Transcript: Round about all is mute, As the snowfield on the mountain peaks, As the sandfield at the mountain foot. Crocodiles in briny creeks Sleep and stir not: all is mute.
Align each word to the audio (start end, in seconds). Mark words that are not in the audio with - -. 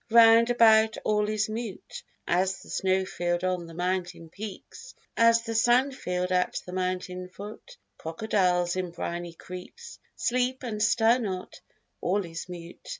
Round 0.09 0.49
about 0.49 0.97
all 1.03 1.29
is 1.29 1.47
mute, 1.47 2.01
As 2.27 2.63
the 2.63 2.71
snowfield 2.71 3.43
on 3.43 3.67
the 3.67 3.75
mountain 3.75 4.29
peaks, 4.29 4.95
As 5.15 5.43
the 5.43 5.53
sandfield 5.53 6.31
at 6.31 6.59
the 6.65 6.73
mountain 6.73 7.29
foot. 7.29 7.77
Crocodiles 7.99 8.75
in 8.75 8.89
briny 8.89 9.33
creeks 9.33 9.99
Sleep 10.15 10.63
and 10.63 10.81
stir 10.81 11.19
not: 11.19 11.61
all 12.01 12.25
is 12.25 12.49
mute. 12.49 12.89